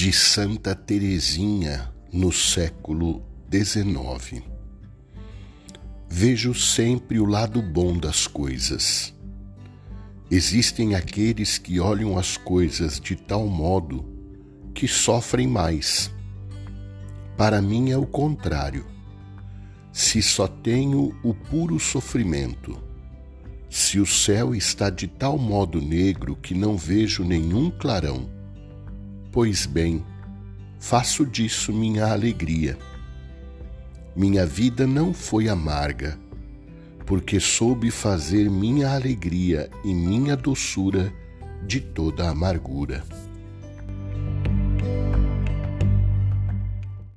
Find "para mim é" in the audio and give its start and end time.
17.36-17.98